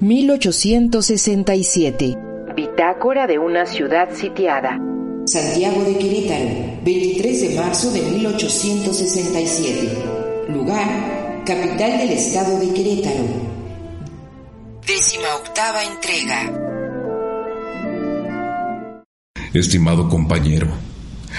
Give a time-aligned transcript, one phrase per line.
[0.00, 2.16] 1867.
[2.54, 4.78] Bitácora de una ciudad sitiada.
[5.24, 6.50] Santiago de Querétaro,
[6.84, 9.88] 23 de marzo de 1867.
[10.50, 13.24] Lugar, capital del estado de Querétaro.
[14.86, 16.52] Décima octava entrega.
[19.54, 20.68] Estimado compañero,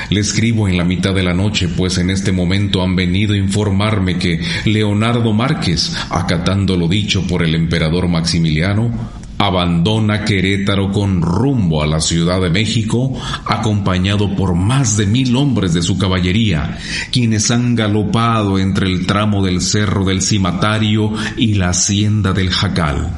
[0.09, 3.37] le escribo en la mitad de la noche, pues en este momento han venido a
[3.37, 8.91] informarme que Leonardo Márquez, acatando lo dicho por el emperador Maximiliano,
[9.37, 13.13] abandona Querétaro con rumbo a la Ciudad de México,
[13.45, 16.77] acompañado por más de mil hombres de su caballería,
[17.11, 23.17] quienes han galopado entre el tramo del Cerro del Cimatario y la Hacienda del Jacal.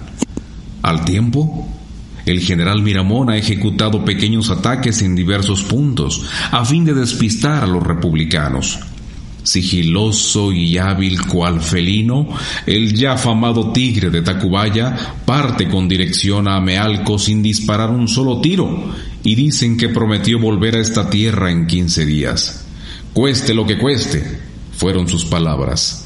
[0.81, 1.78] Al tiempo,
[2.29, 7.67] el general Miramón ha ejecutado pequeños ataques en diversos puntos a fin de despistar a
[7.67, 8.79] los republicanos.
[9.43, 12.27] Sigiloso y hábil cual felino,
[12.65, 18.41] el ya afamado tigre de Tacubaya parte con dirección a Amealco sin disparar un solo
[18.41, 18.93] tiro
[19.23, 22.65] y dicen que prometió volver a esta tierra en quince días.
[23.13, 24.39] Cueste lo que cueste,
[24.77, 26.05] fueron sus palabras.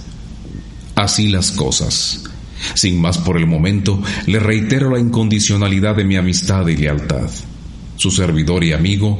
[0.95, 2.23] Así las cosas.
[2.73, 7.29] Sin más por el momento, le reitero la incondicionalidad de mi amistad y lealtad.
[7.95, 9.17] Su servidor y amigo,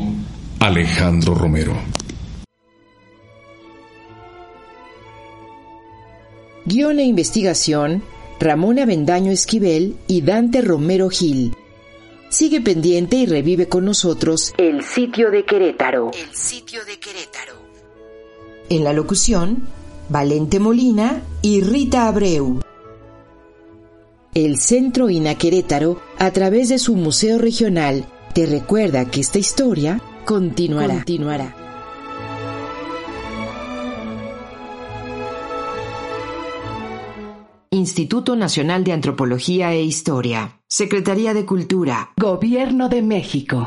[0.60, 1.76] Alejandro Romero.
[6.66, 8.04] Guión e investigación,
[8.40, 11.54] Ramón Avendaño Esquivel y Dante Romero Gil.
[12.30, 16.10] Sigue pendiente y revive con nosotros El sitio de Querétaro.
[16.14, 17.54] El sitio de Querétaro.
[18.70, 19.68] En la locución,
[20.10, 22.63] Valente Molina y Rita Abreu.
[24.34, 30.02] El Centro INA Querétaro, a través de su Museo Regional, te recuerda que esta historia
[30.26, 30.96] continuará.
[30.96, 31.56] continuará.
[37.70, 43.62] Instituto Nacional de Antropología e Historia, Secretaría de Cultura, Gobierno de México.